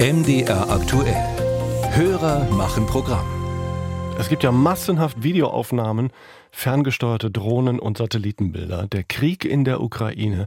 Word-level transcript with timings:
MDR 0.00 0.70
aktuell. 0.70 1.16
Hörer 1.90 2.48
machen 2.52 2.86
Programm. 2.86 3.26
Es 4.16 4.28
gibt 4.28 4.44
ja 4.44 4.52
massenhaft 4.52 5.24
Videoaufnahmen, 5.24 6.12
ferngesteuerte 6.52 7.32
Drohnen 7.32 7.80
und 7.80 7.98
Satellitenbilder. 7.98 8.86
Der 8.86 9.02
Krieg 9.02 9.44
in 9.44 9.64
der 9.64 9.80
Ukraine 9.80 10.46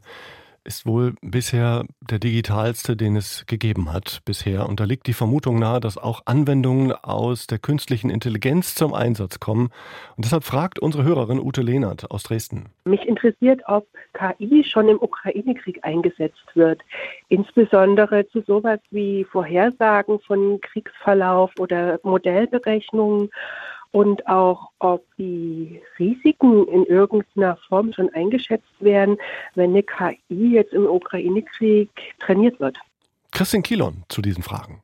ist 0.64 0.86
wohl 0.86 1.16
bisher 1.22 1.86
der 2.02 2.20
digitalste, 2.20 2.96
den 2.96 3.16
es 3.16 3.46
gegeben 3.48 3.92
hat 3.92 4.22
bisher. 4.26 4.68
Und 4.68 4.80
da 4.80 4.84
liegt 4.84 5.08
die 5.08 5.14
Vermutung 5.14 5.60
nahe, 5.60 5.80
dass 5.80 5.98
auch 5.98 6.22
Anwendungen 6.26 6.92
aus 6.92 7.48
der 7.48 7.60
künstlichen 7.60 8.10
Intelligenz 8.10 8.76
zum 8.76 8.94
Einsatz 8.94 9.40
kommen. 9.40 9.70
Und 10.16 10.26
deshalb 10.26 10.44
fragt 10.44 10.80
unsere 10.80 11.04
Hörerin 11.04 11.40
Ute 11.40 11.62
Lehnert 11.62 12.12
aus 12.12 12.24
Dresden. 12.24 12.70
Mich 12.86 13.06
interessiert, 13.08 13.62
ob 13.68 13.88
KI 14.14 14.64
schon 14.64 14.88
im 14.90 15.02
Ukraine-Krieg 15.02 15.80
eingesetzt 15.84 16.46
wird. 16.54 16.82
Insbesondere 17.30 18.28
zu 18.30 18.42
sowas 18.42 18.80
wie 18.92 19.24
Vorhersagen 19.24 20.20
von 20.20 20.62
Kriegsverlauf 20.62 21.52
oder 21.60 22.00
Modellberechnungen 22.04 23.30
und 23.92 24.26
auch, 24.28 24.70
ob 24.80 25.06
die 25.18 25.82
Risiken 26.00 26.68
in 26.68 26.86
irgendeiner 26.86 27.58
Form 27.68 27.92
schon 27.94 28.10
eingeschätzt 28.14 28.64
werden, 28.80 29.18
wenn 29.56 29.72
eine 29.72 29.84
KI 29.84 30.54
jetzt 30.54 30.74
im 30.74 30.86
Ukraine-Krieg 30.86 31.90
trainiert 32.20 32.60
wird. 32.60 32.78
Christian 33.32 33.64
Kilon 33.64 34.04
zu 34.10 34.22
diesen 34.22 34.44
Fragen. 34.44 34.82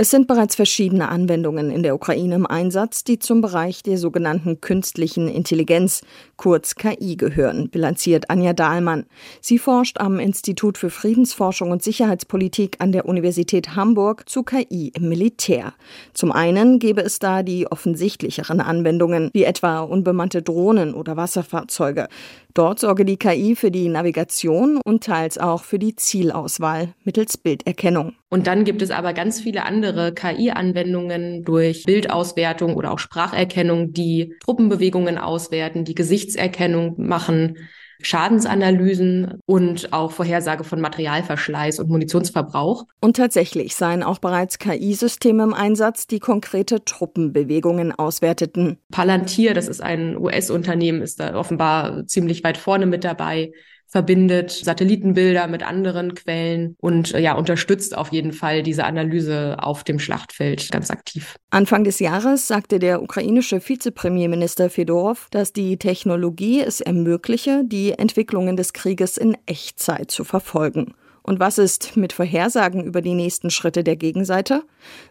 Es 0.00 0.10
sind 0.10 0.28
bereits 0.28 0.54
verschiedene 0.54 1.10
Anwendungen 1.10 1.70
in 1.70 1.82
der 1.82 1.94
Ukraine 1.94 2.34
im 2.34 2.46
Einsatz, 2.46 3.04
die 3.04 3.18
zum 3.18 3.42
Bereich 3.42 3.82
der 3.82 3.98
sogenannten 3.98 4.62
künstlichen 4.62 5.28
Intelligenz, 5.28 6.00
kurz 6.38 6.74
KI, 6.74 7.18
gehören, 7.18 7.68
bilanziert 7.68 8.30
Anja 8.30 8.54
Dahlmann. 8.54 9.04
Sie 9.42 9.58
forscht 9.58 10.00
am 10.00 10.18
Institut 10.18 10.78
für 10.78 10.88
Friedensforschung 10.88 11.70
und 11.70 11.82
Sicherheitspolitik 11.82 12.76
an 12.78 12.92
der 12.92 13.04
Universität 13.04 13.76
Hamburg 13.76 14.26
zu 14.26 14.42
KI 14.42 14.90
im 14.94 15.10
Militär. 15.10 15.74
Zum 16.14 16.32
einen 16.32 16.78
gäbe 16.78 17.02
es 17.02 17.18
da 17.18 17.42
die 17.42 17.70
offensichtlicheren 17.70 18.62
Anwendungen, 18.62 19.28
wie 19.34 19.44
etwa 19.44 19.80
unbemannte 19.80 20.40
Drohnen 20.40 20.94
oder 20.94 21.18
Wasserfahrzeuge. 21.18 22.08
Dort 22.54 22.78
sorge 22.78 23.04
die 23.04 23.18
KI 23.18 23.54
für 23.54 23.70
die 23.70 23.90
Navigation 23.90 24.80
und 24.82 25.04
teils 25.04 25.36
auch 25.36 25.62
für 25.62 25.78
die 25.78 25.94
Zielauswahl 25.94 26.94
mittels 27.04 27.36
Bilderkennung. 27.36 28.14
Und 28.30 28.46
dann 28.46 28.64
gibt 28.64 28.80
es 28.80 28.92
aber 28.92 29.12
ganz 29.12 29.40
viele 29.40 29.64
andere 29.64 30.14
KI-Anwendungen 30.14 31.42
durch 31.42 31.82
Bildauswertung 31.84 32.76
oder 32.76 32.92
auch 32.92 33.00
Spracherkennung, 33.00 33.92
die 33.92 34.36
Truppenbewegungen 34.44 35.18
auswerten, 35.18 35.84
die 35.84 35.96
Gesichtserkennung 35.96 36.94
machen, 36.96 37.56
Schadensanalysen 38.02 39.40
und 39.46 39.92
auch 39.92 40.12
Vorhersage 40.12 40.64
von 40.64 40.80
Materialverschleiß 40.80 41.80
und 41.80 41.90
Munitionsverbrauch. 41.90 42.86
Und 43.00 43.16
tatsächlich 43.16 43.74
seien 43.74 44.02
auch 44.02 44.18
bereits 44.20 44.58
KI-Systeme 44.58 45.42
im 45.42 45.52
Einsatz, 45.52 46.06
die 46.06 46.20
konkrete 46.20 46.84
Truppenbewegungen 46.84 47.92
auswerteten. 47.92 48.78
Palantir, 48.90 49.54
das 49.54 49.68
ist 49.68 49.82
ein 49.82 50.16
US-Unternehmen, 50.16 51.02
ist 51.02 51.20
da 51.20 51.34
offenbar 51.34 52.06
ziemlich 52.06 52.44
weit 52.44 52.56
vorne 52.56 52.86
mit 52.86 53.04
dabei 53.04 53.52
verbindet 53.90 54.50
Satellitenbilder 54.50 55.48
mit 55.48 55.66
anderen 55.66 56.14
Quellen 56.14 56.76
und 56.80 57.12
äh, 57.12 57.20
ja, 57.20 57.34
unterstützt 57.34 57.96
auf 57.96 58.12
jeden 58.12 58.32
Fall 58.32 58.62
diese 58.62 58.84
Analyse 58.84 59.56
auf 59.60 59.84
dem 59.84 59.98
Schlachtfeld 59.98 60.70
ganz 60.70 60.90
aktiv. 60.90 61.36
Anfang 61.50 61.82
des 61.84 61.98
Jahres 61.98 62.46
sagte 62.46 62.78
der 62.78 63.02
ukrainische 63.02 63.60
Vizepremierminister 63.60 64.70
Fedorov, 64.70 65.26
dass 65.32 65.52
die 65.52 65.76
Technologie 65.76 66.60
es 66.60 66.80
ermögliche, 66.80 67.62
die 67.64 67.92
Entwicklungen 67.92 68.56
des 68.56 68.72
Krieges 68.72 69.16
in 69.16 69.36
Echtzeit 69.46 70.10
zu 70.10 70.22
verfolgen. 70.22 70.94
Und 71.30 71.38
was 71.38 71.58
ist 71.58 71.96
mit 71.96 72.12
Vorhersagen 72.12 72.82
über 72.82 73.02
die 73.02 73.14
nächsten 73.14 73.50
Schritte 73.50 73.84
der 73.84 73.94
Gegenseite? 73.94 74.64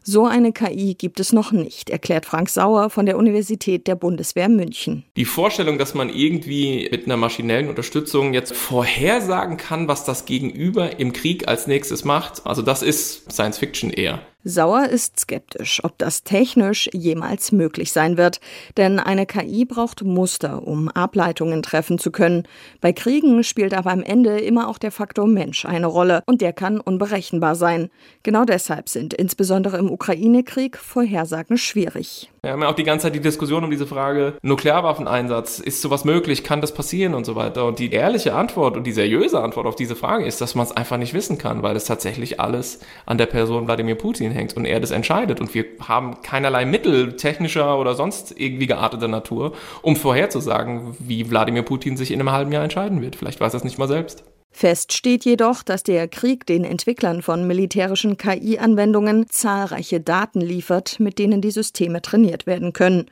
So 0.04 0.26
eine 0.26 0.52
KI 0.52 0.96
gibt 0.96 1.22
es 1.22 1.32
noch 1.32 1.54
nicht, 1.54 1.90
erklärt 1.90 2.26
Frank 2.26 2.50
Sauer 2.50 2.90
von 2.90 3.06
der 3.06 3.18
Universität 3.18 3.88
der 3.88 3.96
Bundeswehr 3.96 4.50
München. 4.50 5.06
Die 5.16 5.24
Vorstellung, 5.24 5.78
dass 5.78 5.94
man 5.94 6.10
irgendwie 6.10 6.90
mit 6.92 7.06
einer 7.06 7.16
maschinellen 7.16 7.70
Unterstützung 7.70 8.34
jetzt 8.34 8.54
vorhersagen 8.54 9.56
kann, 9.56 9.88
was 9.88 10.04
das 10.04 10.26
Gegenüber 10.26 11.00
im 11.00 11.14
Krieg 11.14 11.48
als 11.48 11.68
nächstes 11.68 12.04
macht, 12.04 12.46
also 12.46 12.64
das 12.64 12.82
ist 12.82 13.32
Science 13.32 13.58
Fiction 13.58 13.90
eher. 13.90 14.20
Sauer 14.50 14.88
ist 14.90 15.20
skeptisch, 15.20 15.84
ob 15.84 15.98
das 16.00 16.24
technisch 16.24 16.90
jemals 16.92 17.52
möglich 17.52 17.92
sein 17.92 18.18
wird, 18.18 18.42
denn 18.78 19.00
eine 19.00 19.26
KI 19.26 19.64
braucht 19.66 20.04
Muster, 20.04 20.68
um 20.68 20.90
Ableitungen 20.90 21.62
treffen 21.62 22.00
zu 22.00 22.12
können. 22.12 22.48
Bei 22.82 22.92
Kriegen 22.92 23.44
spielt 23.44 23.74
aber 23.74 23.92
am 23.92 24.04
Ende 24.04 24.40
immer 24.40 24.68
auch 24.68 24.80
der 24.80 24.92
Faktor 24.92 25.28
Mensch 25.28 25.66
eine 25.66 25.88
Rolle 25.88 26.24
und 26.26 26.42
der 26.42 26.54
kann 26.54 26.80
unberechenbar 26.80 27.56
sein. 27.56 27.90
Genau 28.24 28.44
deshalb 28.44 28.90
sind 28.90 29.14
insbesondere 29.14 29.78
im 29.78 29.92
Ukraine-Krieg 29.92 30.78
Vorhersagen 30.78 31.58
schwierig. 31.58 32.30
Wir 32.42 32.52
haben 32.52 32.62
ja 32.62 32.70
auch 32.70 32.76
die 32.76 32.84
ganze 32.84 33.04
Zeit 33.04 33.16
die 33.16 33.20
Diskussion 33.20 33.66
um 33.66 33.70
diese 33.70 33.86
Frage 33.86 34.36
Nuklearwaffeneinsatz. 34.42 35.60
Ist 35.60 35.82
sowas 35.82 36.06
möglich? 36.06 36.44
Kann 36.44 36.62
das 36.62 36.74
passieren 36.74 37.14
und 37.14 37.26
so 37.26 37.36
weiter? 37.36 37.66
Und 37.66 37.80
die 37.80 37.92
ehrliche 37.92 38.34
Antwort 38.34 38.78
und 38.78 38.86
die 38.86 38.94
seriöse 38.94 39.42
Antwort 39.42 39.68
auf 39.68 39.76
diese 39.76 39.96
Frage 39.96 40.26
ist, 40.26 40.40
dass 40.40 40.56
man 40.56 40.66
es 40.66 40.72
einfach 40.72 40.98
nicht 40.98 41.14
wissen 41.14 41.38
kann, 41.38 41.64
weil 41.64 41.76
es 41.76 41.86
tatsächlich 41.86 42.40
alles 42.40 42.80
an 43.06 43.18
der 43.18 43.26
Person 43.26 43.68
Wladimir 43.68 43.96
Putin 43.96 44.32
hängt 44.32 44.56
und 44.56 44.66
er 44.66 44.80
das 44.80 44.92
entscheidet. 44.92 45.42
Und 45.42 45.54
wir 45.54 45.66
haben 45.82 46.22
keinerlei 46.22 46.66
Mittel 46.66 47.18
technischer 47.18 47.78
oder 47.78 47.94
sonst 47.94 48.40
irgendwie 48.40 48.68
gearteter 48.68 49.10
Natur, 49.10 49.52
um 49.82 49.98
vorherzusagen, 49.98 50.96
wie 51.00 51.30
Wladimir 51.30 51.64
Putin 51.64 51.98
sich 51.98 52.12
in 52.12 52.22
einem 52.22 52.32
halben 52.32 52.54
Jahr 52.54 52.64
entscheiden 52.64 53.02
wird. 53.02 53.18
Vielleicht 53.18 53.42
weiß 53.42 53.54
er 53.54 53.58
es 53.58 53.64
nicht 53.66 53.78
mal 53.78 53.88
selbst. 53.88 54.24
Fest 54.52 54.94
steht 54.94 55.26
jedoch, 55.26 55.64
dass 55.64 55.84
der 55.84 56.08
Krieg 56.08 56.46
den 56.46 56.64
Entwicklern 56.64 57.22
von 57.22 57.48
militärischen 57.48 58.18
KI-Anwendungen 58.18 59.28
zahlreiche 59.30 60.02
Daten 60.02 60.42
liefert, 60.42 61.00
mit 61.00 61.20
denen 61.20 61.40
die 61.42 61.52
Systeme 61.52 62.02
trainiert 62.02 62.48
werden 62.48 62.74
können. 62.74 63.06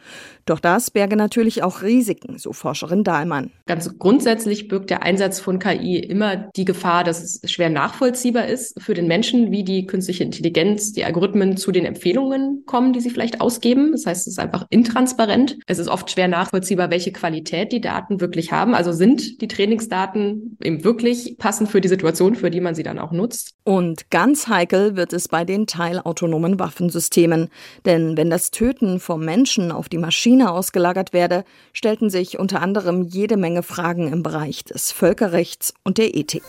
Doch 0.46 0.59
das 0.59 0.92
berge 0.92 1.16
natürlich 1.16 1.62
auch 1.62 1.84
Risiken, 1.84 2.38
so 2.38 2.53
Forscherin 2.53 3.03
Dahlmann. 3.03 3.52
Ganz 3.66 3.98
grundsätzlich 4.00 4.68
birgt 4.68 4.90
der 4.90 5.03
Einsatz 5.03 5.40
von 5.40 5.59
KI 5.59 6.00
immer 6.00 6.50
die 6.56 6.66
Gefahr, 6.66 7.03
dass 7.03 7.22
es 7.22 7.52
schwer 7.52 7.69
nachvollziehbar 7.69 8.48
ist 8.48 8.81
für 8.81 8.94
den 8.94 9.08
Menschen, 9.08 9.52
wie 9.52 9.64
die 9.64 9.86
künstliche 9.86 10.24
Intelligenz, 10.24 10.94
die 10.94 11.06
Algorithmen 11.06 11.58
zu 11.58 11.72
den 11.72 11.86
Empfehlungen 11.86 12.64
kommen, 12.66 12.94
die 12.94 13.02
sie 13.02 13.09
vielleicht 13.09 13.42
ausgeben. 13.42 13.92
Das 13.92 14.06
heißt, 14.06 14.22
es 14.22 14.34
ist 14.34 14.40
einfach 14.40 14.66
intransparent. 14.69 15.58
Es 15.68 15.80
ist 15.80 15.88
oft 15.88 16.09
schwer 16.09 16.28
nachvollziehbar, 16.28 16.90
welche 16.92 17.12
Qualität 17.12 17.72
die 17.72 17.81
Daten 17.81 18.22
wirklich 18.22 18.52
haben. 18.52 18.74
Also 18.74 18.92
sind 18.92 19.42
die 19.42 19.48
Trainingsdaten 19.48 20.58
eben 20.64 20.84
wirklich 20.84 21.26
passend 21.35 21.69
für 21.69 21.81
die 21.81 21.88
Situation, 21.88 22.35
für 22.35 22.49
die 22.49 22.61
man 22.61 22.75
sie 22.75 22.83
dann 22.83 22.99
auch 22.99 23.11
nutzt. 23.11 23.55
Und 23.63 24.09
ganz 24.09 24.47
heikel 24.47 24.95
wird 24.95 25.13
es 25.13 25.27
bei 25.27 25.45
den 25.45 25.67
teilautonomen 25.67 26.59
Waffensystemen. 26.59 27.49
Denn 27.85 28.17
wenn 28.17 28.29
das 28.29 28.51
Töten 28.51 28.99
vom 28.99 29.23
Menschen 29.23 29.71
auf 29.71 29.89
die 29.89 29.97
Maschine 29.97 30.51
ausgelagert 30.51 31.13
werde, 31.13 31.43
stellten 31.73 32.09
sich 32.09 32.39
unter 32.39 32.61
anderem 32.61 33.03
jede 33.03 33.38
Menge 33.38 33.63
Fragen 33.63 34.11
im 34.11 34.23
Bereich 34.23 34.63
des 34.63 34.91
Völkerrechts 34.91 35.73
und 35.83 35.97
der 35.97 36.15
Ethik. 36.15 36.43